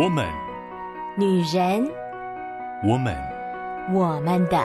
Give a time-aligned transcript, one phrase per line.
[0.00, 0.24] 我们，
[1.16, 1.84] 女人，
[2.84, 3.16] 我们，
[3.92, 4.56] 我们的。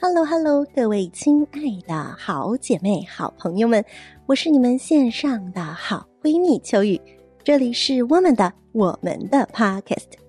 [0.00, 3.84] Hello，Hello，各位亲爱的好姐妹、好朋友们，
[4.26, 7.00] 我是你们线上的好闺蜜秋雨，
[7.44, 10.19] 这里是我们的我们的 Podcast。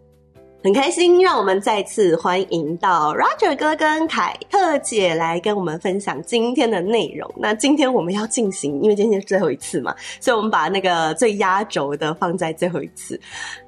[0.63, 7.27] 很开心，让我们再次欢迎到 Roger 哥跟凯特姐来跟我们分享今天的内容。
[7.35, 13.19] 那今天我们要进行，因为今天是最后一次嘛，所以我们把那个最压轴的放在最后一次，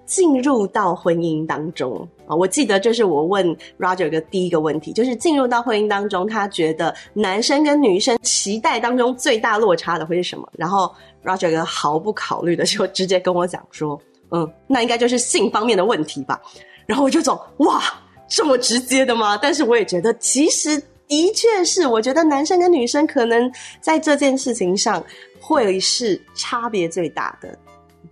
[0.05, 2.35] 进入到婚姻当中啊。
[2.35, 10.47] 我记得就是我问 Roger 哥第一个问题，就是进入到婚姻当中，他觉得男生跟女生期待当中最大落差的会是什么？
[10.55, 16.39] 然后 Roger 哥毫不考虑的就直接跟我讲说，嗯，那应该就是性方面的问题吧。
[16.85, 17.81] 然后我就走，哇，
[18.27, 19.37] 这么直接的吗？
[19.37, 25.03] 但是我也觉得，其实的确是，我觉得男生跟女生可能在这件事情上
[25.39, 27.57] 会是差别最大的。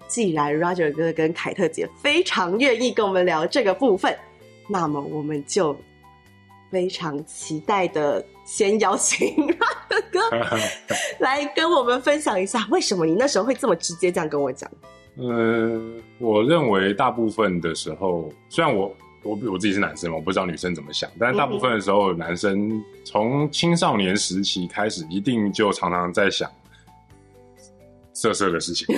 [0.07, 4.13] 既然 Roger 哥跟凯特姐非常愿意跟我们聊这个部分，
[4.67, 5.75] 那么我们就
[6.69, 10.19] 非常期待的先邀请 Roger 哥
[11.19, 14.69] 来跟我们分享一下，为什么你那时候会这么直接这样跟我讲。
[15.17, 26.49] 嗯，我认为大部分的时候，虽然我我我自己是男生嘛，我不知道女生怎么想，但是大部分的时候，男生从青少年时期开始，一定就常常在想
[28.13, 28.87] 色色的事情。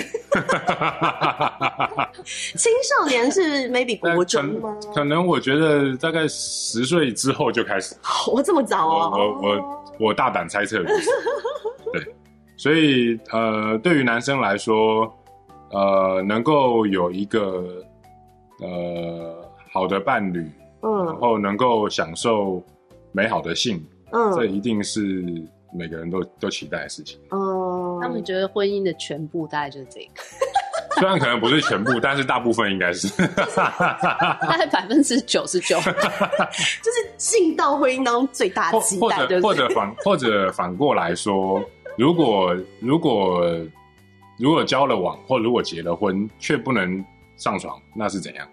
[2.23, 4.78] 青少年是 maybe 国中吗？
[4.81, 7.95] 可，可能我觉得大概十岁之后就开始。
[8.31, 9.09] 我这么早啊？
[9.17, 10.84] 我我我大胆猜测。
[11.91, 12.06] 对，
[12.56, 15.11] 所以呃，对于男生来说。
[15.74, 17.84] 呃，能够有一个
[18.60, 20.48] 呃好的伴侣，
[20.84, 22.64] 嗯，然后能够享受
[23.12, 25.24] 美好的性，嗯，这一定是
[25.74, 27.20] 每个人都都期待的事情。
[27.32, 30.22] 哦、嗯，他们觉得婚姻的全部大概就是这个，
[31.00, 33.08] 虽然可能不是全部，但是大部分应该是，
[33.58, 41.59] 大概百分之九十九， 就是进到婚姻当中最大的期待，或者或者反或者反过来说，
[41.97, 43.44] 如果如果。
[44.44, 47.02] 如果交了往，或如果结了婚，却不能
[47.38, 48.46] 上床，那是怎样？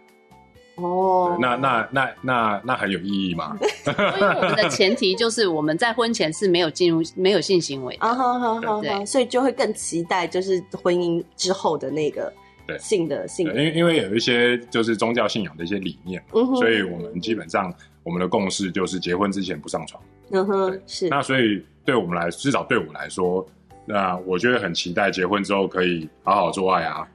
[0.77, 3.59] 哦、oh.，那那那那那很有意义吗？
[3.89, 12.33] 因为我们的前提就是我们在婚前是没有进入没有性行为的，啊好好好，对，所以就会更期待就是婚姻之后的那个
[12.79, 13.53] 性的性的。
[13.55, 17.75] 因为因为有一些就是宗教信仰的一些理念，嗯哼，所以我们基本上
[18.05, 20.01] 我们的共识就是结婚之前不上床。
[20.31, 21.09] 嗯哼，是。
[21.09, 23.45] 那所以对我们来，至少对我们来说。
[23.91, 27.09] 那我觉得很期待结婚之后可以好好做爱啊，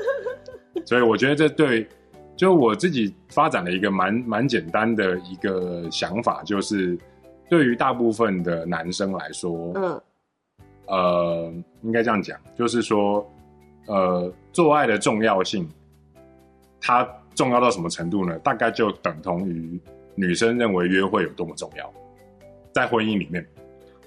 [0.86, 1.86] 所以我觉得这对，
[2.34, 6.98] 就我自己发展了一个蛮蛮简单的一个想法，就是
[7.50, 10.02] 对于大部分的男生来说，嗯，
[10.86, 11.52] 呃，
[11.82, 13.30] 应该这样讲，就是说，
[13.86, 15.68] 呃，做爱的重要性，
[16.80, 18.38] 它重要到什么程度呢？
[18.38, 19.78] 大概就等同于
[20.14, 21.92] 女生认为约会有多么重要，
[22.72, 23.46] 在婚姻里面。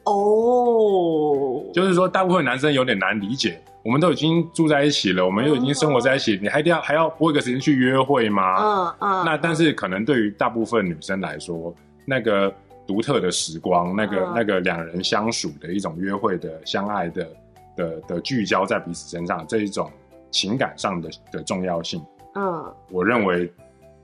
[0.03, 3.61] 哦、oh.，就是说，大部分男生有点难理解。
[3.83, 6.41] 我们都已经住在一起了，我们又已经生活在一起，uh.
[6.41, 8.55] 你还一定要还要拨一个时间去约会吗？
[8.59, 9.25] 嗯、uh、嗯 -uh.。
[9.25, 11.73] 那但是可能对于大部分女生来说，
[12.05, 12.53] 那个
[12.85, 14.33] 独特的时光，那个、uh.
[14.35, 17.27] 那个两人相处的一种约会的相爱的
[17.75, 19.91] 的的聚焦在彼此身上这一种
[20.29, 22.03] 情感上的的重要性，
[22.35, 23.51] 嗯、uh 我认为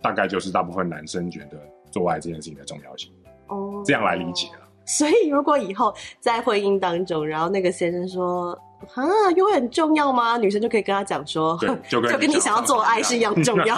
[0.01, 1.57] 大概就是大部分男生觉得
[1.91, 3.11] 做爱这件事情的重要性。
[3.49, 4.66] 哦、uh 这样来理解了。
[4.87, 8.57] 所以，如果以后在婚姻当中，然后那个先生说
[8.95, 9.03] ：“啊，
[9.35, 11.59] 约会很重要吗？”女生就可以跟他讲说
[11.89, 13.77] ：“就跟你想要做爱是一样 重要。”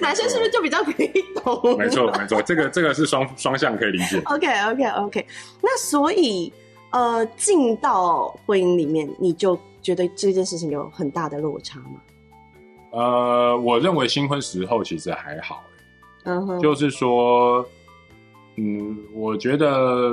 [0.00, 1.12] 男生是不是就比较可以
[1.44, 1.60] 懂？
[1.76, 4.18] 没错，没错，这个这个是双双向可以理解。
[4.24, 4.82] OK，OK，OK。
[4.82, 5.24] Okay, okay, okay.
[5.60, 6.50] 那所以，
[6.90, 12.00] 呃，进到婚姻里面，你就觉得这件事情有很大的落差吗？
[12.92, 15.62] 呃，我认为新婚时候其实还好。
[16.24, 17.62] 嗯哼，就是说。
[18.60, 20.10] 嗯，我觉得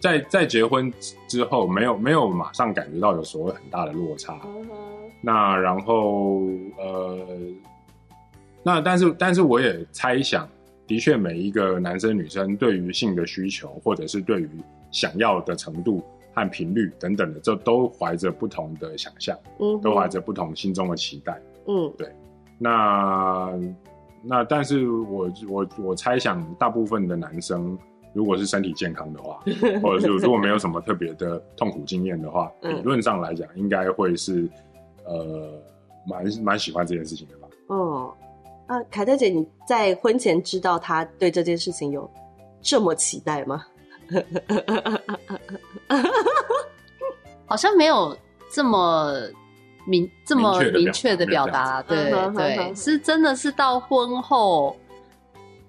[0.00, 0.92] 在在结婚
[1.28, 4.34] 之后，没有没有马上感觉到有所谓很大的落差。
[4.40, 4.66] Uh.
[5.22, 6.40] 那然后
[6.78, 7.24] 呃，
[8.64, 10.48] 那但是但是我也猜想，
[10.84, 14.50] 的确每一个男生女生对于性的需求，或者是对于
[14.90, 16.02] 想要的程度
[16.34, 21.40] 和频率等等的，这都怀着不同的想象，嗯、uh 都怀着不同心中的期待。
[21.68, 22.08] 嗯、uh 对，
[22.58, 23.56] 那。
[24.22, 27.78] 那但是我我我猜想，大部分的男生，
[28.12, 29.42] 如果是身体健康的话，
[29.82, 34.48] 或者是如果没有什么特别的痛苦经验的话，理论上来讲，应该会是
[35.04, 35.50] 呃
[36.06, 37.48] 蛮蛮喜欢这件事情的吧。
[37.68, 38.14] 哦，
[38.66, 42.10] 啊，凯特姐，你在婚前知道他对这件事情有
[42.60, 43.64] 这么期待吗？
[47.46, 48.16] 好像没有
[48.52, 49.14] 这么
[49.90, 54.76] 明这么明确的表达，对对，是真的是到婚后，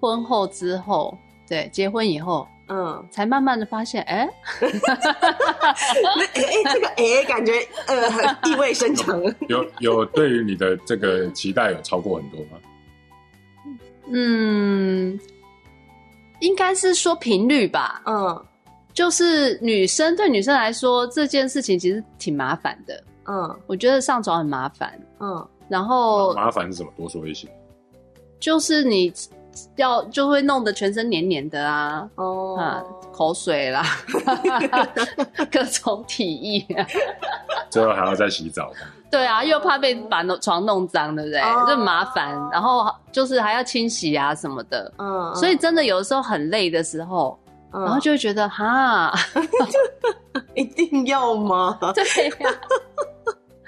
[0.00, 2.46] 婚后之后，对，结婚以后。
[2.68, 4.26] 嗯，才慢慢的发现，哎、
[4.60, 4.70] 欸，
[6.32, 7.52] 哎、欸，这个哎、欸，感觉
[7.86, 8.08] 呃
[8.48, 9.20] 意味深长。
[9.48, 12.58] 有有对于你的这个期待有超过很多吗？
[14.10, 15.20] 嗯，
[16.40, 18.00] 应该是说频率吧。
[18.06, 18.42] 嗯，
[18.94, 23.04] 就是女生对女生来说这件事情其实挺麻烦的。
[23.26, 24.92] 嗯，我觉得上床很麻烦。
[25.20, 26.90] 嗯，然后麻烦是什么？
[26.96, 27.48] 多说一些。
[28.40, 29.12] 就是你。
[29.76, 32.82] 要就会弄得全身黏黏的啊，哦、啊，
[33.12, 33.84] 口水啦，
[35.52, 36.86] 各种体液、啊，
[37.68, 38.72] 最后还要再洗澡。
[39.12, 41.38] 对啊，又怕被把床弄脏，对不对？
[41.44, 44.90] 哦、就麻烦，然后就是还要清洗啊什么的。
[44.96, 47.38] 嗯，所以真的有的时候很累的时候，
[47.74, 49.12] 嗯、然后就会觉得哈，
[50.56, 51.78] 一定要吗？
[51.94, 52.48] 对呀、啊。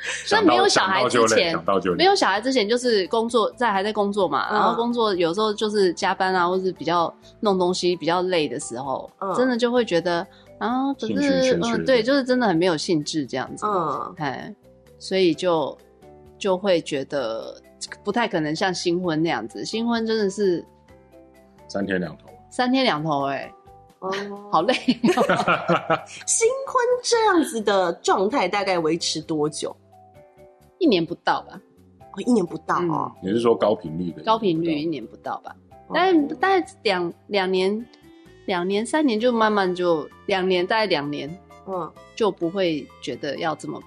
[0.27, 1.59] 所以没有小孩之前，
[1.97, 10.27] 没有小孩之前就是工作，在还在工作嘛，然后工作有时候就是加班啊，或是比较弄东西比较累的时候，真的就会觉得
[10.59, 14.55] 啊，可是嗯，对，就是真的很没有兴致这样子，嗯，哎，
[14.99, 15.77] 所以就
[16.39, 17.57] 就会觉得
[18.05, 20.63] 不太可能像新婚那样子，新婚真的是
[21.67, 23.51] 三天两头，三天两头，哎，
[24.01, 24.13] 哦，
[24.53, 24.75] 好累。
[26.27, 29.75] 新婚这样子的状态大概维持多久？
[30.85, 31.59] 一年不到吧，
[32.13, 33.11] 哦，一年不到哦。
[33.23, 34.23] 你是说高频率的？
[34.23, 35.57] 高频率一年不到吧？
[35.95, 37.87] 但大概两两年、
[38.45, 41.27] 两年、三年就慢慢就两年，大概两年，
[41.67, 43.83] 嗯，就不会觉得要这么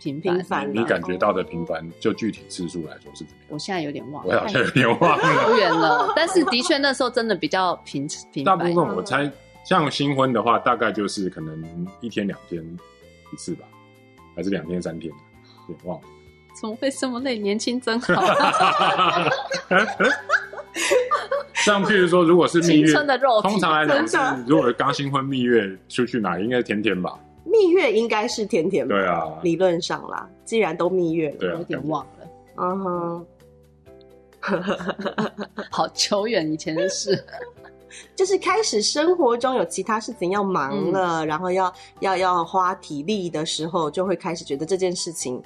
[0.00, 0.72] 频频繁。
[0.72, 3.48] 你感觉到的频繁，就具体次数来说是怎么样？
[3.48, 6.12] 我现在有点忘了，我好像有点忘了，久远了。
[6.14, 8.56] 但是的确那时候真的比较频频繁。
[8.56, 9.28] 大部分我猜，
[9.64, 12.64] 像新婚的话，大概就是可能一天两天
[13.32, 13.66] 一次吧，
[14.36, 15.12] 还是两天三天？
[15.68, 16.06] 有点忘了。
[16.60, 17.38] 怎么会这么累？
[17.38, 18.14] 年轻真好。
[21.54, 27.18] 像譬如说，如果是蜜月，通常来讲是，如果刚新婚蜜月出去哪里，应该是甜甜吧？
[27.44, 28.94] 蜜月应该是甜甜吧？
[28.94, 32.10] 对啊，理论上啦，既然都蜜月了，啊，有点忘了。
[32.56, 33.26] 嗯哼，
[35.70, 37.24] 好久远以前的事，
[38.14, 45.42] 就是开始生活中有其他事情要忙了，嗯、然后要要要花体力的时候，就会开始觉得这件事情。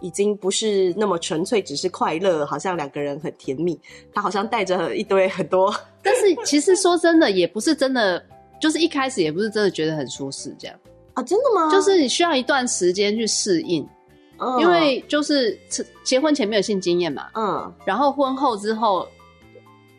[0.00, 3.78] 已经不是那么纯粹，只是快乐，好像两个人很甜蜜。
[4.12, 8.22] 他好像带着一堆很多， 但是其实说真的，也不是真的，
[8.60, 10.76] 就是一开始也不是真的觉得很舒适这样
[11.14, 11.22] 啊？
[11.22, 11.70] 真的吗？
[11.70, 13.86] 就是你需要一段时间去适应，
[14.38, 15.58] 嗯，因为就是
[16.04, 19.06] 结婚前没有性经验嘛，嗯，然后婚后之后，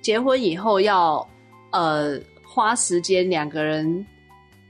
[0.01, 1.27] 结婚以后要
[1.71, 4.05] 呃花时间两个人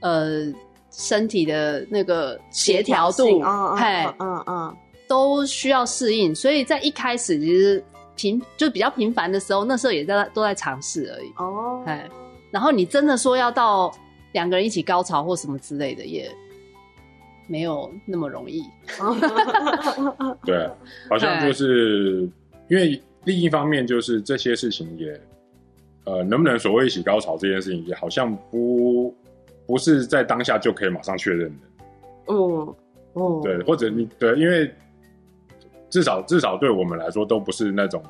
[0.00, 0.46] 呃
[0.90, 4.76] 身体的那个协调度，嗯嗯嗯嗯。
[5.08, 7.82] 都需要适应，所以在一开始其实
[8.16, 11.32] 频就比较频繁的时候，那时候也在都在尝试而已。
[11.36, 12.08] 哦，哎，
[12.50, 13.92] 然后你真的说要到
[14.32, 16.30] 两个人一起高潮或什么之类的，也
[17.46, 18.64] 没有那么容易。
[20.44, 20.68] 对，
[21.08, 22.28] 好像就是
[22.68, 25.20] 因为另一方面，就是这些事情也
[26.04, 29.14] 呃，能不能所谓一起高潮这件事情，也好像不
[29.66, 31.66] 不是在当下就可以马上确认的。
[32.28, 32.74] 嗯
[33.12, 34.68] 哦，对，或者你对，因为。
[35.96, 38.02] 至少至少对我们来说都不是那种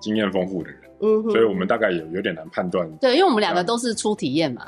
[0.00, 2.90] 经验丰富的人，嗯，所以我们大概也有点难判断。
[2.96, 4.64] 对，因为我们两个都是初体验嘛，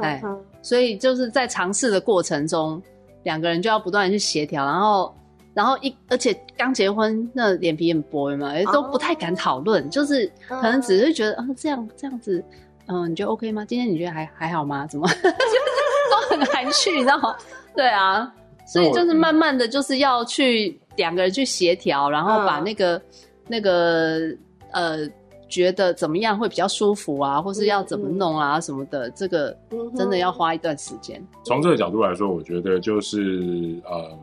[0.00, 0.20] 哎，
[0.60, 2.82] 所以就是在尝试的过程中，
[3.22, 5.14] 两个人就要不断的去协调，然后
[5.54, 12.42] 然后一而且刚结婚，那脸皮很薄嘛，也都不太敢讨论，就是可能只是觉得啊这样这样子，
[12.86, 13.64] 嗯，你觉得 OK 吗？
[13.64, 14.84] 今天你觉得还还好吗？
[14.88, 17.36] 怎么 都很含蓄，你知道吗？
[17.76, 18.34] 对啊，
[18.66, 20.79] 所以就是慢慢的就是要去。
[20.96, 23.02] 两个人去协调，然后把那个、嗯、
[23.48, 24.36] 那个
[24.72, 25.08] 呃，
[25.48, 29.56] 觉得怎么样会比较舒服啊，或是要怎么弄啊、嗯、什么的，这个
[29.96, 31.24] 真的要花一段时间。
[31.44, 34.18] 从这个角度来说，我觉得就是呃，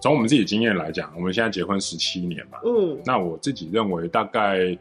[0.00, 4.76] 从我们自己经验来讲，我们现在结婚十七年嘛，嗯，那我自己认为大概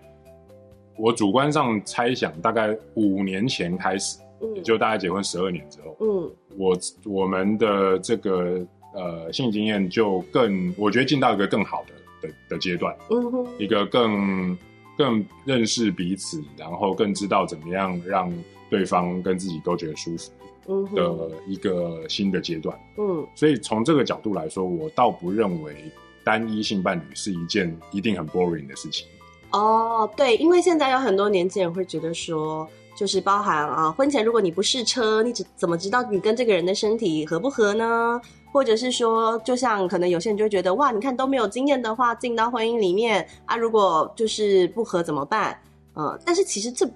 [0.97, 8.65] 我主观上猜想，大概五年前开始，嗯，就大概结婚十二年之后，嗯，我我们的这个。
[8.95, 14.57] 呃，性经验就更，我觉得进到一个更好的的的阶段，嗯哼，一个更
[14.97, 18.31] 更认识彼此，然后更知道怎么样让
[18.69, 20.31] 对方跟自己都觉得舒服，
[20.67, 25.75] 嗯哼，的一个新的阶段，嗯，所以从这个角度来说，我倒不认为
[26.23, 29.05] 单一性伴侣是一件一定很 boring 的事情。
[29.51, 38.19] 哦，对，因为现在有很多年轻人会觉得说，就是包含啊，婚前如果你不试车，你怎怎么知道你跟这个人的身体合不合呢？
[38.53, 45.59] 或者是说，就像可能有些人就会觉得，哇，你看都没有经验的话，进到婚姻里面啊，如果就是不合怎么办？
[45.95, 46.89] 嗯，但是其实这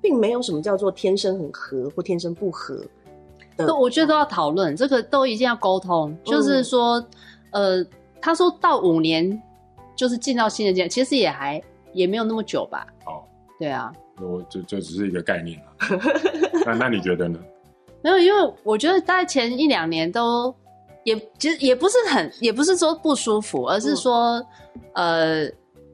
[0.00, 2.80] 并没有什么叫做天生很合或天生不合。
[3.56, 6.16] 都我觉得都要讨论，这个都一定要沟通。
[6.24, 6.98] 就是说，
[7.50, 7.86] 嗯、呃，
[8.20, 9.42] 他说到五年
[9.94, 12.86] 就是进到新的阶段，其实也还也没有那么久吧。
[13.04, 13.20] 哦，
[13.58, 13.92] 对啊，
[14.26, 15.60] 我这这只是一个概念
[16.66, 17.38] 那那你觉得呢？
[18.02, 20.54] 没有，因为我觉得大概前一两年都
[21.04, 24.42] 也其实也不是很，也不是说不舒服，而是说，
[24.94, 25.52] 嗯、呃，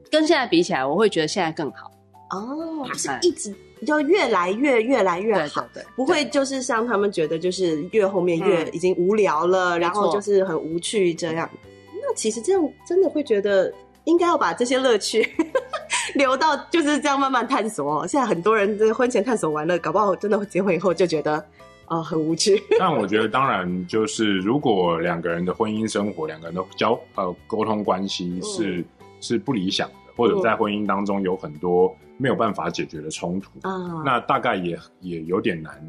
[0.09, 1.91] 跟现在比起来，我会觉得现在更好。
[2.31, 3.53] 哦，就是一直
[3.85, 11.49] 就越来越越来越好，对，对，对，不会就是像他们觉得就是越后面越已经无聊了，嗯、然后就是很无趣这样。
[11.93, 13.73] 那其实这样真的会觉得
[14.07, 15.35] 应该要把这些乐趣
[16.15, 18.01] 留到就是这样慢慢探索。
[18.01, 21.45] 哦现在很多人这婚前探索完了，搞不好真的结婚以后就觉得。
[21.89, 22.61] 啊、哦，很无趣。
[22.77, 28.85] 但我觉得，当然就是，如果两个人的婚姻生活，两个人的交呃沟通关系是、嗯、
[29.21, 35.81] 是不理想的，或者在婚姻当中有很多没有办法解决的冲突，嗯、那大概也也有点难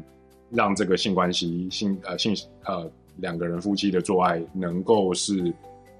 [0.49, 2.33] 让这个性关系性呃性
[2.63, 5.53] 呃两个人夫妻的做爱能够是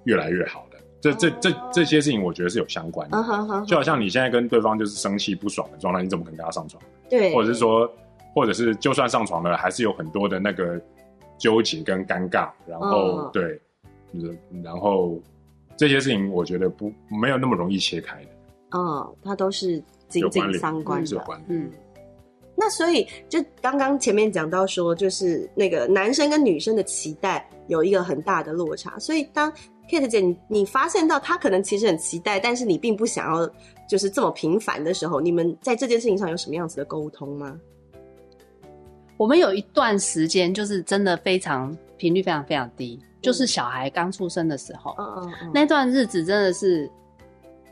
[0.06, 0.69] 越来越好的。
[1.02, 3.18] 这这这这些事情，我觉得是有相关的。
[3.18, 6.82] 嗯、就好像你现在跟对方就是生气不爽的状态，你怎么可能跟他上床？
[7.10, 7.92] 对，或者是说。
[8.36, 10.80] 或者是就算上床了，还是有很多的那个
[11.40, 13.60] 纠结跟尴尬，然后、嗯、对，
[14.64, 15.20] 然后
[15.76, 18.30] 这些事情我觉得不没有那么容易切开的。
[18.78, 21.08] 嗯，它都是紧紧相关的。
[21.08, 21.20] 是。
[21.48, 21.72] 嗯，
[22.56, 29.52] 那所以就刚刚前面讲到说，就是那个男生跟女生的期待有一个很大的落差，所以当
[29.90, 33.50] Kate 姐你你发现到他可能其实很期待，但是你并不想要
[33.88, 37.60] 就是这么频繁的时候，你们在这件事情上有什么样子的沟通吗？
[39.18, 46.90] 我们有一段时间就是真的非常频率非常非常低，嗯、就是小孩刚出生的时候，嗯嗯嗯，那段日子真的是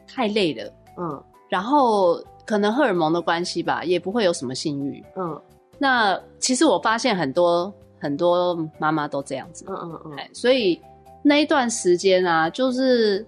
[0.05, 5.41] 太累了，嗯，然后可能荷尔蒙的关系吧，也不会有什么性欲，嗯，
[5.77, 10.81] 那其实我发现很多很多妈妈都这样子，嗯嗯嗯，所以
[11.27, 13.25] 那一段时间啊，就是。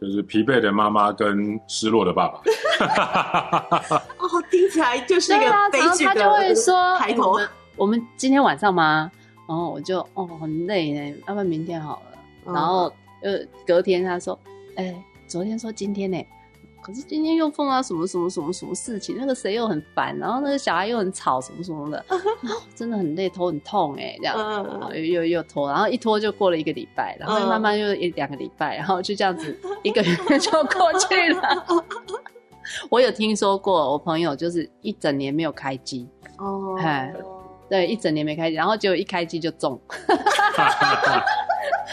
[0.00, 2.40] 就是疲惫的妈妈跟失落的爸爸，
[4.16, 6.14] 哦，听起来就是一个悲剧的开头。
[6.14, 9.12] 他就会说：“欸、我们我们今天晚上吗？”
[9.46, 12.18] 然后我就哦很累呢，要不然明天好了。
[12.46, 12.90] 嗯、然后
[13.22, 14.38] 呃隔天他说
[14.76, 16.16] ：“哎、欸，昨天说今天呢。”
[16.90, 22.04] 可是今天又碰到什么什么什么什么事情，那个谁又很烦，然后那个小孩又很吵，什么什么的，
[22.74, 24.36] 真的很累，头很痛哎，这样，
[24.92, 31.64] 又又又拖，然后一拖就过了一个礼拜，然后慢慢又一两个礼拜，然后就这样子一个月就过去了。
[32.90, 36.08] 我有听说过，我朋友就是一整年没有开机。
[36.38, 37.14] 哦，哎，
[37.68, 39.80] 对，一整年没开机，然后结果一开机就中。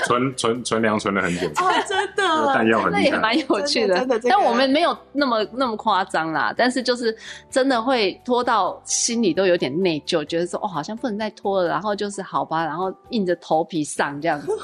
[0.05, 3.97] 存存存粮存了很久哦，真的，弹药很厉害，那也蛮有趣的。
[3.97, 6.53] 真的，但我们没有那么那么夸张啦。
[6.55, 7.15] 但是就是
[7.49, 11.69] 真的会拖到心里都有点内疚，觉得说哦，好像不能再拖了。
[11.69, 14.51] 然后就是好吧，然后硬着头皮上这样子。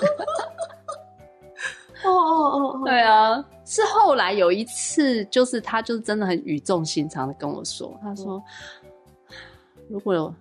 [2.05, 8.43] 哦哦哦，对啊，是后来有一次，就是他就是真的很语重心长的跟我说，他说，
[9.87, 10.35] 如果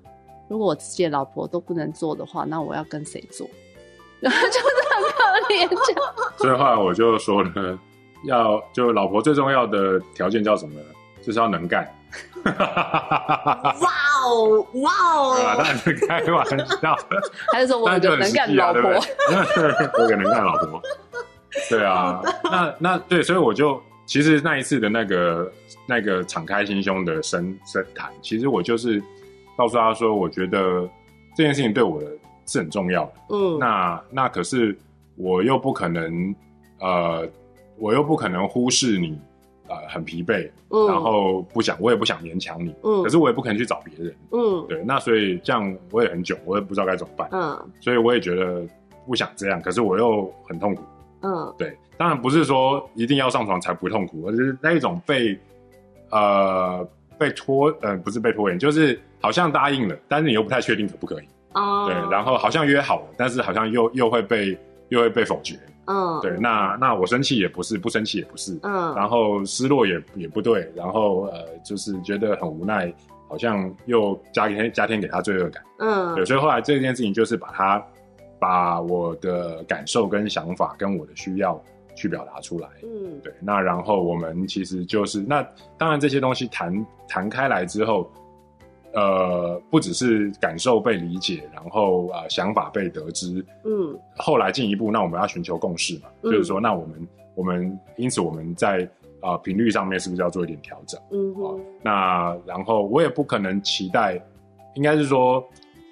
[0.48, 3.48] 如果我自己的老婆都不能做的话，那我要跟谁做？
[4.22, 5.18] 然 后就是很可
[5.52, 6.02] 怜，就
[6.38, 7.78] 所以后来我就说呢，
[8.24, 10.86] 要就老婆最重要的条件叫什么呢？
[11.22, 11.84] 就是要能干。
[12.44, 13.90] 哇
[14.24, 15.32] 哦，哇哦！
[15.44, 16.46] 啊，当然是开玩
[16.80, 16.96] 笑。
[17.52, 18.90] 还是说我就能干老婆？
[19.98, 20.80] 我给能干老婆。
[21.68, 25.52] 对啊，那那对，所以我就其实那一次的那个
[25.86, 29.02] 那个敞开心胸的深深谈，其实我就是
[29.56, 30.88] 告诉他说，我觉得
[31.36, 32.06] 这件事情对我的。
[32.52, 34.76] 是很重要的，嗯，那那可是
[35.16, 36.34] 我又不可能，
[36.80, 37.26] 呃，
[37.78, 39.18] 我又不可能忽视你，
[39.68, 48.62] 呃，很疲惫，嗯，然后不想，我也不想勉强你，嗯，可是我也不可能去找别人，嗯，对，那所以这样我也很囧，我也不知道该怎么办，嗯，所以我也觉得
[49.06, 50.82] 不想这样，可是我又很痛苦，
[51.22, 55.38] 嗯，对，当然不是说一定要上床才不痛苦，而是那一种被，
[56.10, 56.86] 呃，
[57.18, 61.24] 被拖，呃，不是被拖延，就是好像答应了，但是你又不太确定可不可以。
[61.54, 65.58] 哦，对，然后好像约好了，但是好像又又会被又会被否决。
[65.86, 68.56] 嗯，对，那那我生气也不是，不生气也不是。
[68.62, 72.94] 嗯，然后失落也也不对，然后呃，就是觉得很无奈，
[73.28, 75.62] 好像又加添加添给他罪恶感。
[75.80, 77.84] 嗯，对，所以后来这件事情就是把他
[78.38, 81.60] 把我的感受跟想法跟我的需要
[81.96, 82.68] 去表达出来。
[82.84, 85.44] 嗯，对，那然后我们其实就是那
[85.76, 88.08] 当然这些东西谈谈开来之后。
[88.94, 98.86] 呃，不只是感受被理解，然后呃，想法被得知，嗯，后来进一步，那我们要寻求共识嘛，嗯、就是说，那我们我们因此我们在
[99.20, 101.00] 啊频率上面是不是要做一点调整？
[101.10, 104.22] 嗯哼、呃，那然后我也不可能期待，
[104.74, 105.42] 应该是说，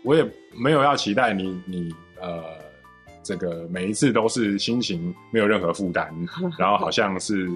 [0.04, 0.22] 我也
[0.62, 1.88] 没有要期待你你
[2.20, 2.42] 呃，
[3.22, 6.14] 这个每一次都是心情没有任何负担，
[6.58, 7.48] 然后好像是，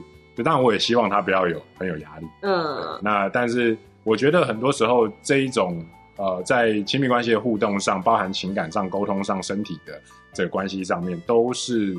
[0.43, 3.77] 当然我也希望他不要有很有压力，嗯，那但是。
[4.05, 5.85] 我觉得很多时候这一种
[6.17, 10.01] 呃，在亲密关系的互动上，包含情感上、沟通上、身体的
[10.33, 11.93] 这个关系上面，都是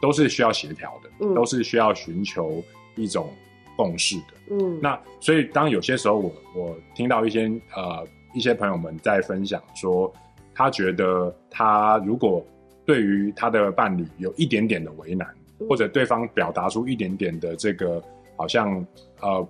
[0.00, 2.60] 都是需要协调的，嗯，都是需要寻求
[2.96, 3.32] 一种
[3.76, 4.24] 共识的。
[4.50, 7.42] 嗯，那所以当有些时候我我听到一些
[7.76, 8.04] 呃
[8.34, 10.12] 一些朋友们在分享说，
[10.52, 12.44] 他觉得他如果
[12.84, 15.28] 对于他的伴侣有一点点的为难，
[15.68, 18.02] 或者对方表达出一点点的这个
[18.36, 18.84] 好像
[19.20, 19.46] 呃。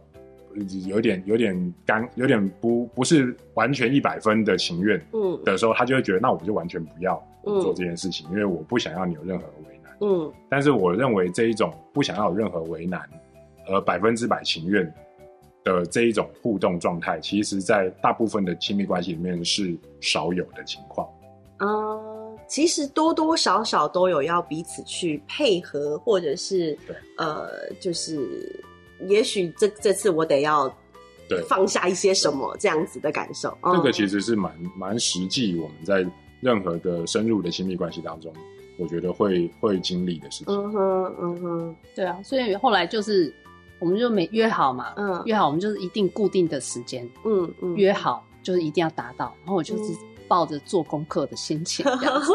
[0.87, 10.33] 有点有点干，有点不不是完全一百分的情愿，嗯，的时候，他就会觉得，那我就完全不要做这件事情，嗯，因为我不想要你有任何为难，嗯。
[10.49, 13.09] 但是我认为这一种不想要有任何为难，
[13.69, 14.93] 而百分之百情愿
[15.65, 21.09] 的这一种互动状态，其实在大部分的亲密关系里面是少有的情况。
[21.61, 26.77] 嗯，其实多多少少都有要彼此去配合，或者是
[27.19, 27.49] 呃，
[27.81, 28.65] 就是。
[29.09, 30.73] 也许这这次我得要
[31.49, 33.57] 放下一些什么这样子的感受。
[33.63, 36.07] 这个其实是蛮蛮实际，我们在
[36.41, 38.33] 任何的深入的亲密关系当中，
[38.79, 40.55] 我觉得会会经历的事情。
[40.55, 43.33] 嗯哼，嗯哼，对啊，所以后来就是
[43.79, 49.95] 我们就没约好嘛，嗯，约好我们就是一定固定的时间，嗯嗯，约好就是一定要达到，然后我就是
[50.29, 52.33] 抱着做功课的心情 这样子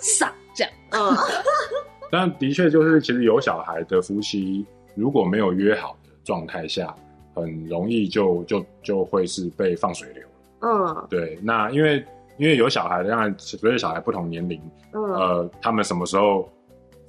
[0.00, 1.16] 上这样，嗯，
[2.10, 4.64] 但的确就是其实有小孩的夫妻。
[4.96, 6.92] 如果没有约好的状态下，
[7.34, 10.22] 很容易就就就会是被放水流。
[10.62, 11.38] 嗯，对。
[11.42, 12.02] 那因为
[12.38, 14.58] 因为有小孩的，当然随着小孩不同年龄，
[14.94, 16.48] 嗯，呃，他们什么时候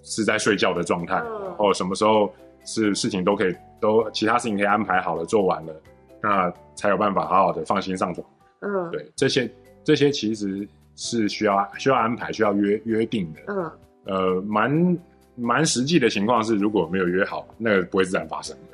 [0.04, 2.30] 是在睡觉的状态，嗯，然后什么时候
[2.66, 5.74] 是事情都可以都其他事情可以安排好了做完了，
[6.22, 8.28] 那才有办法好好的放心上床。
[8.60, 9.50] 嗯，对，这些
[9.84, 13.40] 这些其实是需要需要安排需要约约定的。
[13.48, 13.72] 嗯，
[14.06, 14.98] 呃，蛮。
[15.38, 18.58] 蛮实际的情况是，如果没有约好，那个不会自然发生。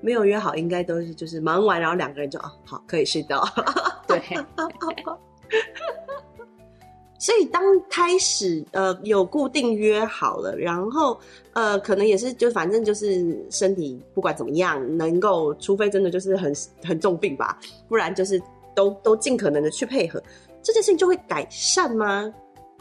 [0.00, 3.42] 没有约好，应该都是就是忙完，然后两个人就哦，好，可以睡觉。
[4.06, 4.22] 对。
[7.20, 11.18] 所以当开始呃有固定约好了，然后
[11.52, 18.40] 呃可能也是就反正就是身体不管怎么样，能够除非真的就是很很重病吧，不然就是
[18.72, 20.22] 都都尽可能的去配合，
[20.62, 22.32] 这件事情就会改善吗？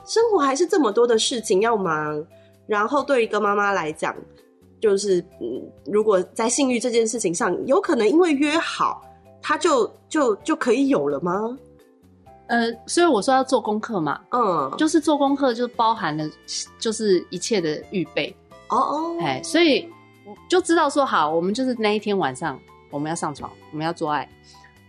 [0.08, 2.26] 生活还是这么多的事情要忙，
[2.66, 4.16] 然后对一个妈妈来讲，
[4.80, 9.02] 就是嗯，如果在性欲这件事情上，有可能因为约好，
[9.42, 11.58] 他就就就可以有了吗？
[12.48, 16.24] 呃，所以我说要做功课嘛，嗯，就是做功课就包含了
[16.80, 18.34] 就是一切的预备，
[18.70, 19.90] 哦哦，哎，所以
[20.48, 22.58] 就知道说好，我们就是那一天晚上
[22.92, 24.26] 我们要上床，我们要做爱，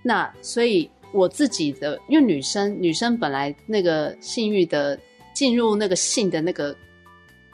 [0.01, 4.97] 那所以我自己的，因为女生女生本来那个性欲的。
[5.39, 6.75] 进入那个性的那个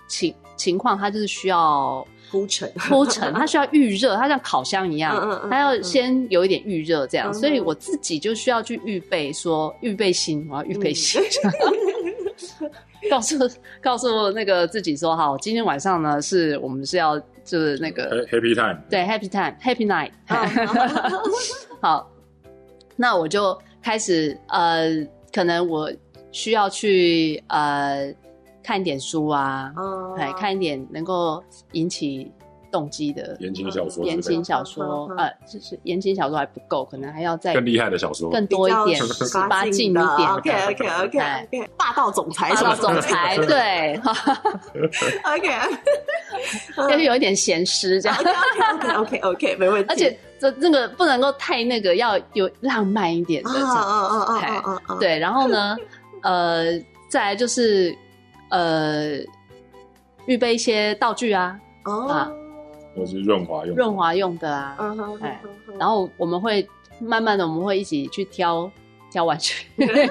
[0.09, 2.73] 情情况，它就是需要铺陈。
[2.79, 5.14] 铺陈，它需要预热，它像烤箱一样，
[5.51, 11.20] 它要先有一点预热，这样，所以我自己就需要去预备，说预备心，我要预备心，
[13.11, 13.37] 告诉
[13.83, 20.11] 告诉那个自己说，好，今天晚上呢，是我们是要就是那个 happy time，对，happy time，happy night，
[21.83, 22.11] 好，
[22.97, 25.92] 那我就开始呃，可能我。
[26.35, 28.12] 需要去呃
[28.61, 29.73] 看一点书啊，
[30.18, 31.40] 哎、嗯，看一点能够
[31.73, 32.29] 引起
[32.73, 44.01] 动机的言情小说，言情小说，呃，就是言情小说还不够，可能还要再更厉害的小说，更多一点，十八禁一点，OK OK OK，霸道总裁，霸道总裁，对
[45.23, 45.49] ，OK，
[46.90, 47.37] 要有一点。
[47.37, 55.77] 闲诗这样，OK OK OK，没问题，而且这这个不能够太那个，要有浪漫一点的，啊啊啊啊啊，对，然后呢？
[56.25, 56.65] 呃，
[57.09, 57.95] 再来就是，
[58.49, 59.19] 呃，
[60.27, 62.33] 预备一些道具啊，哦、啊，
[62.97, 65.41] 都是润滑用，润滑用的啊，嗯哼，哎，
[65.79, 66.67] 然后我们会
[66.99, 68.71] 慢慢的，我们会一起去挑
[69.11, 70.09] 挑玩具， 对，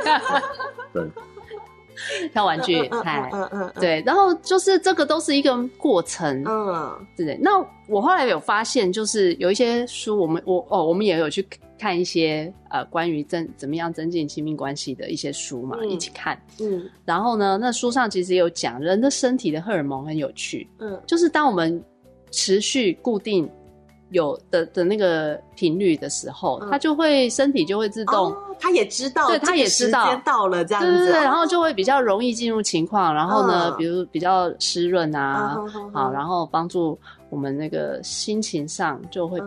[2.31, 11.43] 挑玩具，哎，嗯嗯，对，然后就是这个都是一个过程，嗯，对，那我后来有发现，就是有一些书，我们我哦，我们也有去。
[11.83, 16.41] 看一些呃关于增怎么样增进亲密关系的一些书嘛，嗯、一起看。
[16.61, 20.65] 嗯，然后呢，那书上其实有讲人的身体的荷尔蒙很有趣。
[20.79, 21.83] 嗯，就是当我们
[22.31, 23.49] 持续固定
[24.11, 35.59] 有的的那个频率的时候，它就会身体就会自动，它也知道，对，它也知道到了这样子，对对对，然后就会比较容易进入情况，然后呢，比如比较湿润啊，
[35.91, 36.97] 好，然后帮助
[37.29, 39.37] 我们那个心情上就会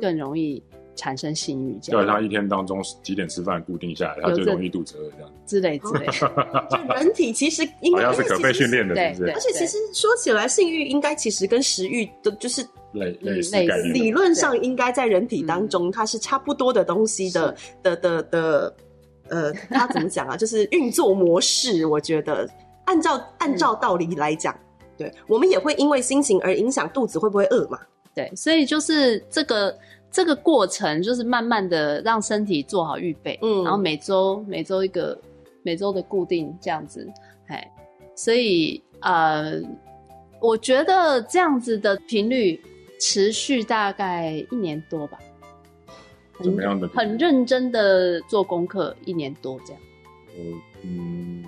[0.00, 0.62] 更容易
[0.96, 2.04] 产生性欲，这样。
[2.04, 6.06] 对，他一天当中几点吃饭固定下来，他就容易肚子饿这样之类之类。
[6.68, 12.66] 就人体其实应该是可被训练的，对对，而且其实说起来，性欲应该其实跟食欲的就是。
[12.92, 13.54] 类类似，
[13.92, 18.74] 理论上应该在人体当中，它是差不多的东西的的的的，
[19.28, 20.34] 呃，它怎么讲啊？
[20.38, 22.48] 就是运作模式，我觉得
[22.86, 24.58] 按照按照道理来讲，
[24.96, 27.78] 对，我们也会因为心情而影响肚子会不会饿嘛？
[28.14, 29.76] 对，所以就是这个
[30.10, 35.18] 这个过程，就是慢慢的让身体做好预备，嗯，然后每周每周一个
[35.62, 37.06] 每周的固定这样子，
[37.48, 37.70] 哎，
[38.14, 39.60] 所以呃，
[40.40, 42.60] 我觉得这样子的频率。
[42.98, 45.18] 持续大概一年多吧，
[46.42, 46.88] 怎么样的？
[46.88, 49.82] 很认真的做功课，一年多这样。
[50.34, 51.44] 我嗯，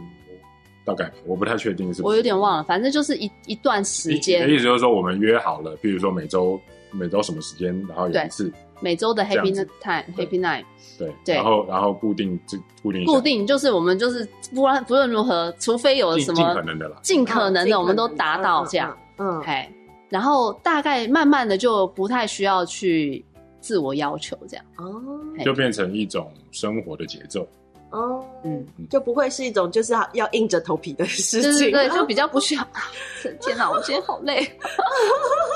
[0.84, 4.42] 大概我不太确定是不是，我有点忘了，反正就是一一段时间。
[4.42, 10.64] 的意思就是说，我们约好了，比如说每周每周什么时间，然后有一次每周的 Happy Time，Happy Night，
[10.98, 19.68] 对对，然后然后固定这固定固定就是我们就是不论不论如何，除非有什么尽可能的啦，尽可能的我们都达到这样，嗯，嘿。
[20.08, 23.22] 然后大概慢慢的就不太需要去
[23.60, 25.02] 自我要求这样哦，
[25.44, 27.46] 就变成一种生活的节奏
[27.90, 32.66] 哦，嗯，就不会是一种就是要要硬着头皮的事情，对对对，就比较不需要。
[33.40, 34.42] 天哪，我今天好累，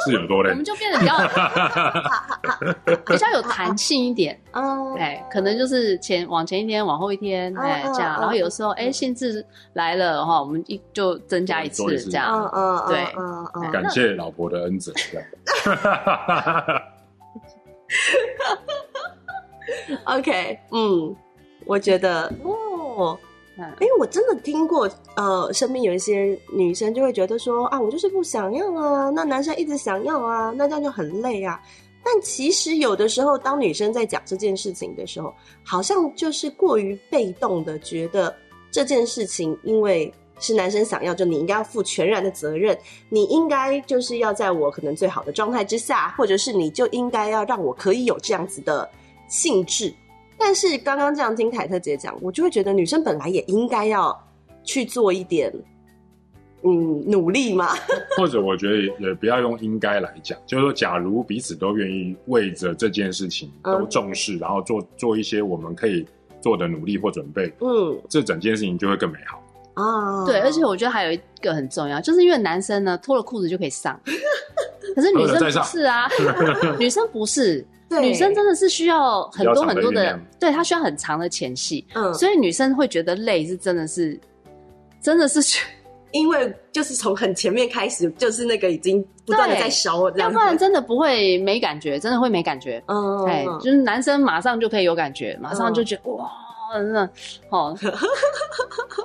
[0.07, 0.51] 是有多累？
[0.51, 1.16] 我们就变得比较
[3.07, 4.40] 比较有弹性一点。
[4.53, 8.18] 哦，对，可能就是前往前一天，往后一天，哎，这样。
[8.21, 11.83] 然后有时候哎兴致来了哈，我们一就增加一次。
[12.11, 15.27] 这样，嗯嗯，对，感谢老婆的恩泽，这样。
[20.05, 21.14] OK，嗯，
[21.66, 23.18] 我觉得哦，
[23.57, 31.61] 哎、欸，我真的听过，呃，身边有一些女生就会觉得说啊，我就是不想要啊，那男生一直想要啊，那这样就很累啊。
[32.05, 35.33] 但其实有的时候，当女生在讲这件事情的时候，
[35.64, 38.35] 好像就是过于被动的，觉得
[38.72, 42.77] 这件事情因为是男生想要，就你应该要负全然的责任，
[43.09, 48.90] 你应该就是要在我可能最好的状态之下，或者是你就应该要让我可以有这样子的
[49.29, 49.94] 兴致。
[50.38, 54.18] 但是刚刚这样听凯特姐讲，我就会觉得女生本来也应该要
[54.64, 55.53] 去做一点，
[56.62, 57.71] 嗯，努力嘛。
[58.18, 66.05] 或者我觉得也不要用应该来讲，就是说，假如彼此都愿意为着这件事情都重视，嗯、然后做做一些我们可以
[66.40, 69.42] 做的努力或准备，嗯，这整件事情就会更美好
[69.75, 70.25] 啊。
[70.27, 73.99] 对，而且我觉得还有一个很重要，就是因为男生呢脱了裤子就可以上，
[74.95, 76.09] 可是女生不是啊，
[76.79, 77.64] 女生不是。
[78.01, 78.09] 对。
[78.09, 84.19] 女生真的是需要很多很多的，对，她需要很长的前戏，嗯，所以女生会觉得累是真的是，
[85.01, 85.59] 真的是，
[86.13, 96.31] 因为就是从很前面开始，就是那个已经不断的在烧，要不然真的不会没感觉，真的会没感觉，嗯，哎，就是男生马上就可以有感觉，马上就觉得、嗯、哇。
[96.75, 97.07] 真的
[97.51, 97.75] 好，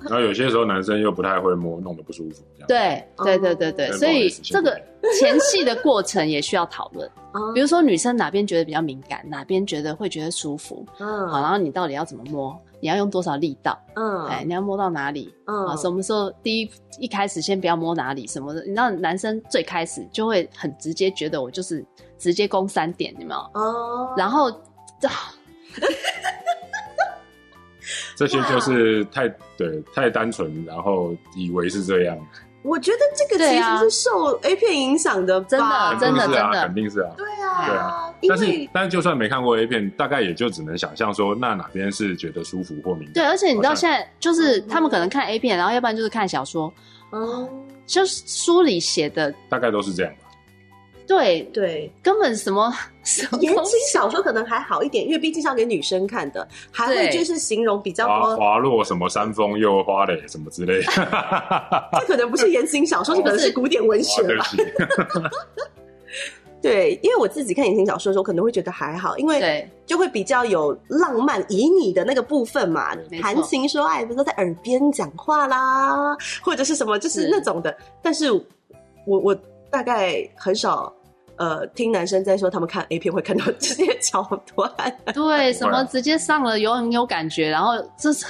[0.00, 2.42] 然后有些时候男生又不太会摸，弄得不舒服。
[2.68, 4.80] 对对对对对，所以这个
[5.18, 7.10] 前戏的过程也需要讨论。
[7.54, 12.56] 比如说女生哪边觉得比较敏感，哪边觉得会觉得舒服，嗯，好，然后你到底要怎么摸？
[12.80, 13.78] 你要用多少力道？
[13.94, 15.32] 嗯，哎，你要摸到哪里？
[15.46, 18.60] 嗯，啊，什么时候第一一开始先不要摸哪里什么的？
[18.62, 21.84] 你知道男生最开始就会很直接觉得我就是
[22.18, 23.40] 直接攻三点，有没有？
[23.60, 24.50] 哦，然后
[28.16, 28.26] 这。
[28.30, 32.16] 些就是太对太单纯，然后以为是这样。
[32.62, 37.10] 我觉得这个其实是受 A 片影响的，真的，真的，真的，肯定是啊。
[37.16, 38.14] 对啊，对啊。
[38.28, 43.14] 但是，但是，就算没看过 A 片，大概也就只能想象说，那哪边是觉得舒服或敏感。
[43.14, 46.72] 对，而且你知道，现在就是他们可能看 A 片，然后要不然就是看小说，
[47.10, 47.48] 嗯，
[47.86, 50.29] 就是书里写的，大概都是这样吧。
[51.10, 52.72] 对对，根本什么
[53.40, 60.92] 言情小说可能还好一点，因为毕竟是要给女生看的，还会就是形容比较多滑落什么山峰又花蕾什么之类的。
[61.98, 64.46] 这可能不是言情小说，这可能是古典文学吧。
[66.62, 77.70] 对，因为我自己看言情小说的时候，可能会觉得还好，因为就会比较有浪漫旖旎的那个部分嘛，谈情说爱，比如说在耳边讲话啦，或者是什么，就是那种的。
[77.72, 79.34] 是但是我我
[79.72, 80.94] 大概很少。
[81.40, 84.22] 呃，听男生在说他们看 A 片会看到这些桥
[84.54, 84.70] 段，
[85.14, 88.26] 对， 什么直接上了有很有感觉，然后这是，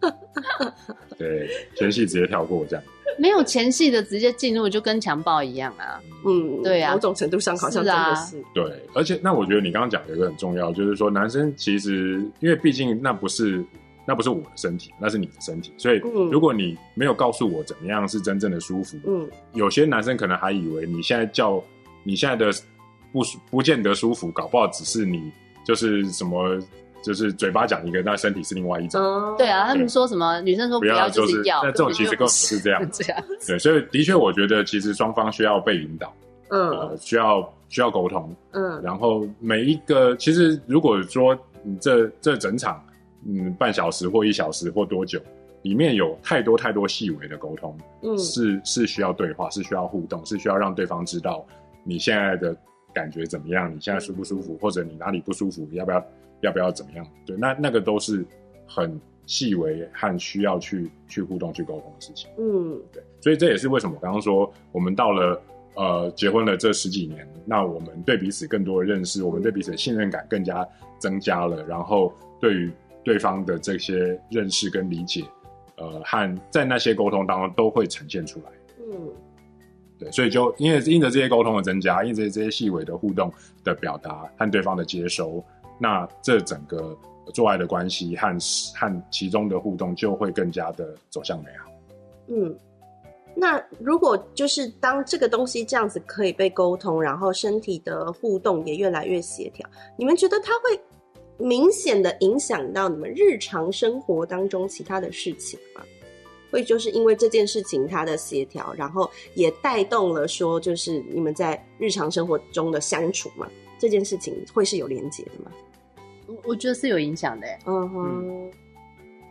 [1.18, 2.84] 对，前戏直接跳过这样，
[3.18, 6.00] 没有前戏的直接进入就跟强暴一样啊。
[6.24, 8.30] 嗯，对啊，某种程度上好像真的是。
[8.30, 8.38] 是。
[8.38, 13.62] 啊、对，而且那我觉得你刚刚讲的一个很重要，就是说男生其实因为毕竟那不是
[14.08, 15.98] 那不是我的身体，那是你的身体，所以
[16.32, 21.62] 如果你没有告诉我怎么样是真正的舒服，嗯，有些男生可能还以为你现在叫
[22.02, 22.50] 你现在的
[23.12, 25.30] 不不见得舒服，搞不好只是你
[25.62, 26.58] 就是什么。
[27.00, 29.00] 就是嘴巴讲一个，但身体是另外一种。
[29.38, 32.82] 对啊，他们说什么女生说不要就是要，那这种其实更不是这样。
[32.90, 36.12] 这样对，所以的确，我觉得其实双方需要被引导，
[36.50, 42.84] 嗯，需要需要沟通，嗯，然后每一个其实如果说你这这整场
[43.26, 45.20] 嗯半小时或一小时或多久，
[45.62, 51.46] 里面有太多太多细微的沟通，嗯，是是需要对话，是需要互动，是需要让对方知道
[51.84, 52.56] 你现在的
[52.94, 56.04] 感觉怎么样，你现在舒不舒服，或者你哪里不舒服，要不要？
[56.40, 57.04] 要不要怎么样？
[57.26, 58.24] 对，那那个都是
[58.64, 62.30] 很细微和需要去去互动、去沟通的事情。
[62.38, 65.42] 嗯，对，所以这也是为什么我刚刚说，我们到了
[65.74, 70.64] 呃结婚了这十几年，那我们对彼此更多的认识，我们对彼此的信任感更加
[71.00, 72.70] 增加了，然后对于
[73.08, 75.24] 对方的这些认识跟理解，
[75.78, 78.50] 呃，和在那些沟通当中都会呈现出来。
[78.78, 79.08] 嗯，
[79.98, 83.32] 对，所以就因为因着这些沟通的增加，因着这些细微的互动
[83.64, 85.42] 的表达和对方的接收。
[85.80, 86.94] 那这整个
[87.32, 88.26] 做爱的关系和
[88.76, 91.70] 和其中的互动就会更加的走向美好。
[92.26, 92.54] 嗯，
[93.34, 99.66] 那如果就是当这个东西这样子可以被沟通，然后身体的互动也越来越协调，
[99.96, 100.78] 你们觉得它会
[101.38, 105.82] 明显的影响到你们日常生活当中其他的事情吗？
[106.50, 113.46] 会就是因为这件事情它的协调，然后也带动了说就是你们在日常生活中的相处嘛？
[113.78, 115.52] 这件事情会是有连结的吗？
[116.44, 118.50] 我觉得是有影响的，嗯哼，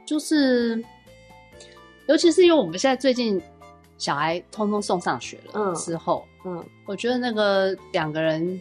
[0.05, 0.83] 就是，
[2.07, 3.41] 尤其是因为我们现在最近
[3.97, 8.59] 小孩通通送上学了之后，嗯，我觉得那个两个人，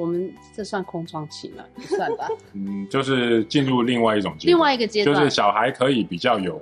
[0.00, 1.62] 我们这算空窗期吗？
[1.74, 6.58] 不算吧， 嗯，就是进入另外一种阶段，另外一个阶段，就是小孩可以比较有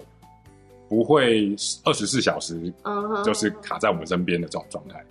[0.88, 5.04] 不会二十四小时，嗯，就是卡在我们身边的这种状态，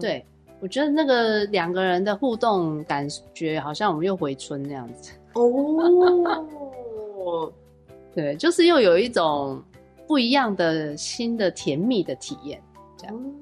[0.00, 0.24] 对，
[0.60, 5.12] 我觉得那个两个人的互动感觉好像我们又回春那样子。
[5.34, 7.52] 哦，
[8.14, 9.62] 对，就是又有一种
[10.06, 12.62] 不一样的新的甜蜜的体验，
[12.96, 13.34] 这样，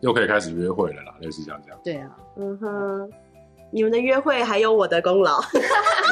[0.00, 1.80] 又可以开始约会了啦，类似这样这样。
[1.84, 3.10] 对啊，嗯哼，
[3.70, 5.40] 你们的约会还有我的功劳，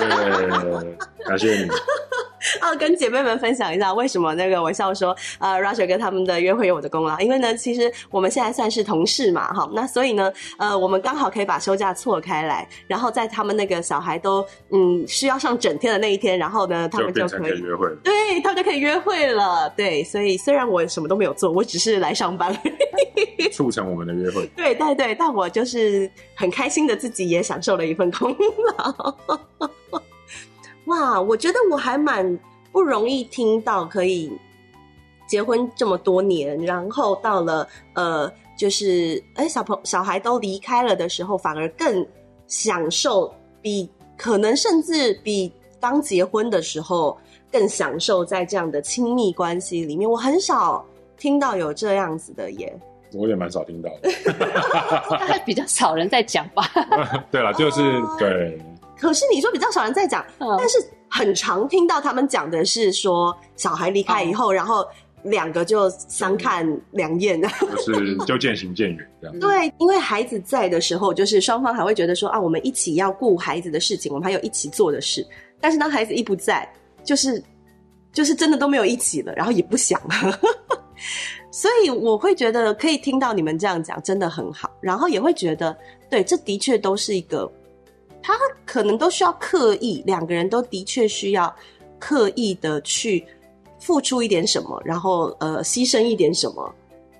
[1.27, 1.69] 感谢你。
[2.63, 7.19] 哦，跟姐妹们分享一下，为什么那个我笑说，呃，Roger 跟他们的约会有我的功劳？
[7.21, 22.57] 因为呢，其实我们现在算是同事嘛，哈，那所以呢，呃，我们刚好可以把休假错开来，然后在他们那个小孩都嗯需要上整天的那一天，然后呢，他们就可以，可以约会，对，他们就可以约会了，对，所以虽然我什么都没有做，我只是来上班，
[23.53, 28.35] 促成我们的约会，对对对，但我就是很开心的，自己也享受了一份功
[28.77, 29.17] 劳。
[30.89, 32.39] 哇，我觉得我还蛮
[32.73, 34.31] 不容易听到可以
[35.27, 42.07] 结婚这么多年，然后到了呃，就是哎，小朋小孩都离开了的时候，反而更
[42.47, 47.17] 享受，比可能甚至比刚结婚的时候
[47.53, 50.09] 更享受在这样的亲密关系里面。
[50.09, 50.85] 我很少
[51.19, 52.75] 听到有这样子的耶，
[53.13, 54.11] 我也蛮少听到的，
[55.11, 56.71] 大 概比较少人在讲吧。
[57.31, 58.59] 对了，就是、啊、对。
[58.99, 64.85] 可是你说比较少人在讲，嗯、但是很常听到他们讲的是说，小孩离开以后，嗯、然后
[65.23, 69.39] 两个就相看两厌，就是就渐行渐远这样。
[69.39, 75.27] 对，因为孩子在的时候，就是双方还会觉得说啊，我们一起要顾孩子的事情，我们还有一起做的事。
[75.61, 76.69] 但是当孩子一不在，
[77.05, 77.43] 就是
[78.13, 80.41] 就是真的都没有一起了，然后也不想了。
[81.51, 84.71] 所以我会觉得可以听到你们这样讲，真的很好。
[84.81, 85.77] 然后也会觉得，
[86.11, 87.51] 对，这的确都是一个。
[88.37, 91.55] 他可能都需要刻意，两个人都的确需要
[91.99, 93.25] 刻意的去
[93.79, 96.75] 付出一点什么，然后呃牺牲一点什么，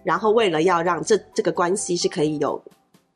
[0.05, 2.61] 然后为了要让这这个关系是可以有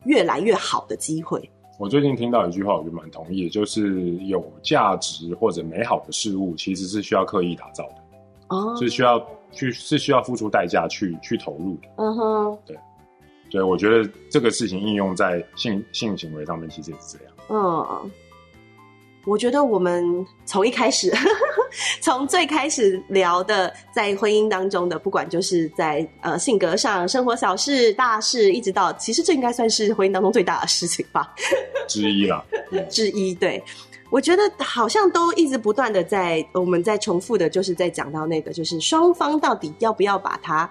[0.05, 1.51] 越来越好的机会。
[1.79, 7.95] 我最近听到一句话，我就蛮同意，就是有价值或者美好的事物，其实是需要刻意打造的，
[8.49, 11.89] 哦，是需要去是需要付出代价去去投入的。
[11.97, 12.79] 嗯哼，对，
[13.51, 17.32] 对我觉得这个事情应用在性性行为上面，其实也是这样。
[17.49, 18.11] 嗯，
[19.25, 21.13] 我觉得我们从一开始，
[22.01, 31.35] 从最开始聊的在婚姻当中的，不管就是在呃性格上、生活小事、大事，一直到其实这应该算是婚姻当中最大的事情吧，
[31.89, 32.45] 之一啦，
[32.91, 33.35] 之一。
[33.35, 33.63] 对，
[34.11, 40.69] 我觉得好像都一直不断的在我们在重复的，就是在讲到那个，就是双方到底要不要把它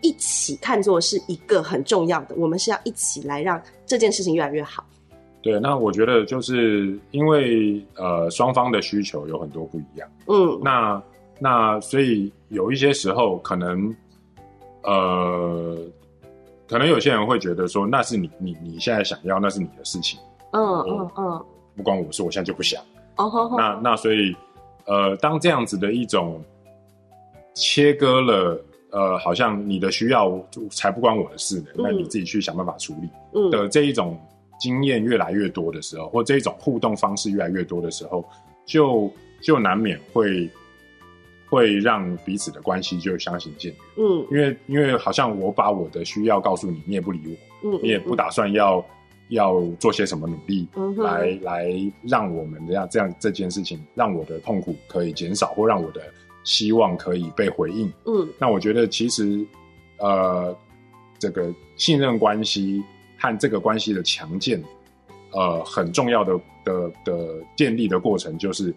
[0.00, 4.84] 一起看作是一个很重要的，我们是要一起来让这件事情越来越好。
[5.42, 11.02] 对，那我觉得就是因为呃双方的需求有很多不一样，嗯，那
[11.38, 13.94] 那所以有一些时候可能
[14.82, 15.78] 呃
[16.68, 20.20] 可能有些人会觉得说那是你你你现在想要那是你的事情，
[20.52, 22.82] 嗯嗯嗯，不关我事，我现在就不想，
[23.16, 24.36] 哦那那所以
[24.84, 26.44] 呃当这样子的一种
[27.54, 30.38] 切割了呃好像你的需要
[30.70, 33.50] 才不关我的事呢，嗯，那你自己去想办法处理，嗯。
[33.50, 34.20] 的这一种。
[34.60, 38.22] 经验越来越多的时候，或这种互动方式越来越多的时候，
[38.66, 40.48] 就就难免会
[41.48, 43.80] 会让彼此的关系就相形见远。
[43.96, 48.84] 嗯，因为因为好像我把我的需要告诉你，你也不理我，嗯，你也不打算要
[49.30, 56.02] 要做些什么努力，嗯，来来让我们这样这样这件事情，让我的痛苦可以减少，或让我的
[56.44, 57.90] 希望可以被回应。
[58.04, 59.42] 嗯，那我觉得其实
[59.98, 60.54] 呃，
[61.18, 62.84] 这个信任关系。
[63.20, 64.62] 和这个关系的强健，
[65.32, 68.74] 呃，很重要的的的建立的过程，就是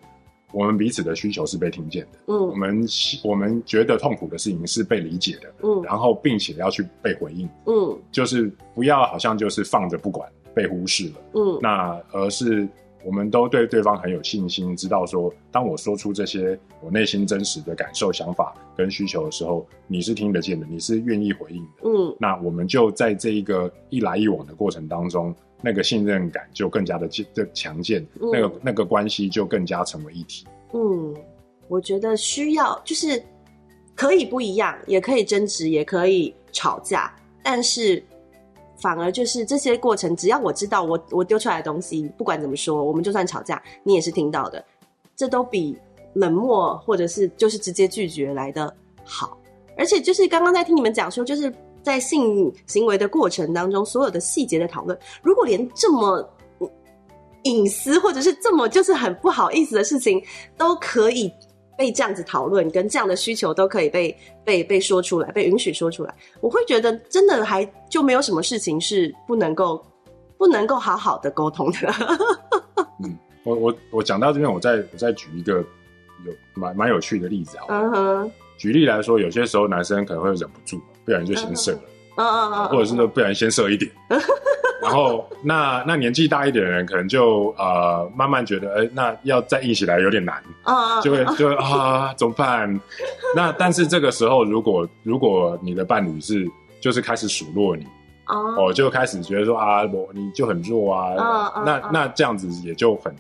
[0.52, 2.20] 我们彼此的需求是被听见的。
[2.28, 2.86] 嗯，我们
[3.24, 5.54] 我们觉得痛苦的事情是被理解的。
[5.64, 7.50] 嗯，然后并且要去被回应。
[7.66, 11.16] 嗯，就是不要好像就是放着不管，被忽视了。
[11.34, 12.68] 嗯，那而是。
[13.06, 21.70] 我们都对对方很有信心，知道说，当我说出这些我内心真实的感受、想法跟需求的时候，你是听得见的，你是愿意回应的。
[21.84, 30.46] 嗯，那我们就在这一个一来一往的过程当中，那个信任感就更加的的强健，嗯、那个那个关系就更加成为一体。
[30.74, 31.14] 嗯，
[31.68, 33.22] 我觉得需要就是
[33.96, 37.14] 可以不一样，也可以争执，也可以吵架，
[37.44, 38.04] 但是。
[38.84, 44.64] 反而就是这些过程，只要我知道我我丢出来的东西，不管怎么说，我们就算吵架，你也是听到的，
[45.16, 45.78] 这都比
[46.14, 49.38] 冷漠或者是就是直接拒绝来的好。
[49.78, 56.30] 而且就是刚刚在听你们讲说，就是在性行为的过程当中，所有的细节的讨论，如果连这么
[57.44, 60.22] 隐私或者是这么就是很不好意思的事情
[60.58, 61.32] 都可以。
[61.78, 69.84] 被这样子讨论，跟这样的需求都可以被被被说出来，被允许说出来，我会觉得真的还就没有什么事情是不能够
[70.38, 71.94] 不能够好好的沟通的。
[73.04, 75.64] 嗯，我我我讲到这边，我再我再举一个
[76.26, 77.66] 有蛮蛮有趣的例子啊。
[77.70, 78.32] 嗯哼。
[78.56, 81.82] 举例来说，有些时候男生可能会忍不住，不然就先射了。
[82.18, 82.68] 嗯嗯嗯。
[82.70, 83.90] 或者是说，不然先射一点。
[84.82, 90.36] 然后，那那年纪大一点的人，可能就呃慢慢觉得，哎、欸，那要再硬起来有点难。
[90.64, 92.80] 啊，就会就会啊，怎么办？
[93.34, 96.46] 那但是这个时候，如果如果你的伴侣是
[96.82, 97.88] 就是开始数落你
[98.28, 103.16] 哦，哦，就开始觉得说啊，我你就很弱啊，那那这样子也就很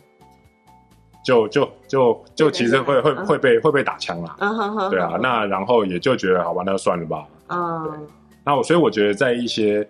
[1.23, 4.35] 就就就就其实会会会被会被打枪啦，
[4.89, 8.05] 对啊，那然后也就觉得好吧，那就算了吧，嗯，
[8.45, 9.87] 那我所以我觉得在一些。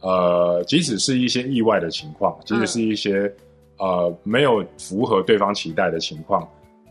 [0.00, 3.20] 呃，即使是一些意外的情况，即使是一些、
[3.78, 6.46] 嗯、呃没有符合对方期待的情况，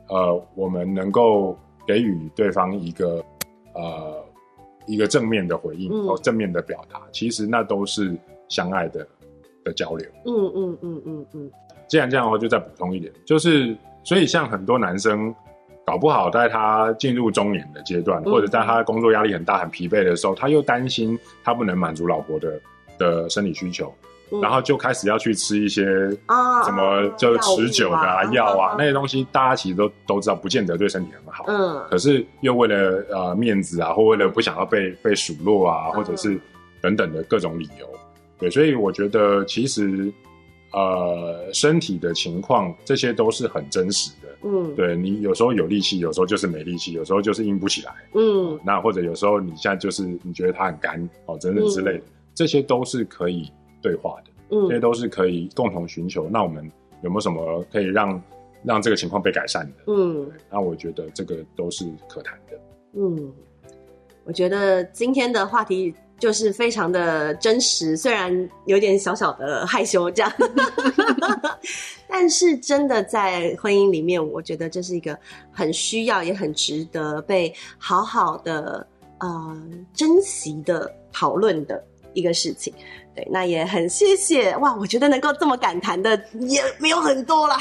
[0.10, 3.24] 呃，我们能够给予对方一个
[3.76, 4.26] 呃
[4.88, 8.18] 一个正面的回应或、嗯、正面的表达，其实那都是
[8.50, 9.08] 相爱的
[9.64, 10.10] 的交流。
[10.26, 11.52] 嗯嗯嗯嗯嗯。
[11.88, 15.32] 既然这样的话，就再补充一点，就是所以像很多男生
[15.86, 22.60] 搞不好在他进入中年的阶段，嗯、或者在他工作压力很大、很疲惫的时候，他又担心他不能满足老婆的。
[23.00, 23.92] 的生理需求，
[24.32, 31.44] 嗯，然后就开始要去吃一些啊什么就是持久的啊药啊，啊那些东西，大家其实都都知道，不见得对身体很好。
[31.48, 36.40] 嗯，可是又为了呃面子啊，或为了不想要被被数落啊，或者是
[36.80, 37.90] 等等的各种理由，
[38.38, 40.14] 对，所以我觉得其实
[40.74, 44.28] 呃身体的情况这些都是很真实的。
[44.46, 47.94] 嗯，对，你有时候有力气，有时候就是没力气，有时候就是硬不起来。
[48.14, 52.00] 嗯，那或者有时候你现在就是你觉得它很干哦，等等之类的。
[52.00, 52.04] 嗯
[52.36, 53.48] 这些都是可以
[53.80, 56.28] 对话的，嗯，这些都是可以共同寻求。
[56.32, 56.68] 那我们
[57.04, 58.20] 有没有什么可以让
[58.64, 59.84] 让这个情况被改善的？
[59.86, 62.60] 嗯，那我觉得这个都是可谈的。
[62.94, 63.32] 嗯，
[64.24, 70.34] 我觉得今天的话题就是非常的真实，虽然有点小小的害羞这样
[72.08, 75.20] 但是真的在婚姻里面，我觉得这是一个
[75.52, 78.88] 很需要也很值得被好好的
[79.20, 79.62] 呃
[79.94, 81.84] 珍惜的讨论的。
[82.16, 82.72] 一个事情，
[83.16, 84.76] 对，那也很谢谢哇！
[84.76, 87.58] 我觉得能够这么敢谈的也没有很多啦，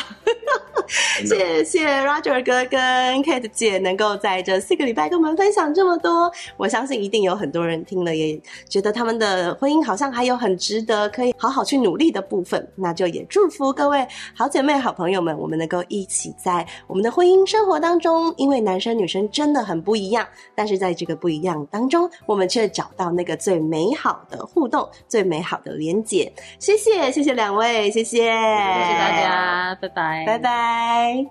[1.27, 2.81] 谢谢 Roger 哥跟
[3.23, 26.33] Kate 姐能够在这四个礼拜跟我们分享这么多，我相信一定有很多人听了也觉得他们的婚姻好像还有很值得可以好好去努力的部分，那就也祝福各位好姐妹、好朋友们，我们能够一起在我们的婚姻生活当中，因为男生女生真的很不一样，但是在这个不一样当中，我们却找到那个最美好的互动、最美好的连结。
[26.59, 31.27] 谢谢，谢谢两位，谢谢，谢谢大家，拜拜，拜拜。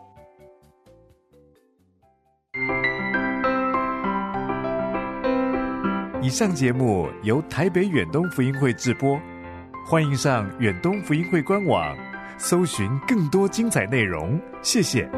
[6.22, 9.20] 以上节目由台北远东福音会直播，
[9.86, 11.97] 欢迎上远东福音会官网，
[12.38, 14.39] 搜寻更多精彩内容。
[14.62, 15.09] 谢谢。